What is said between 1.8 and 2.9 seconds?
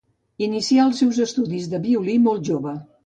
violí molt jove.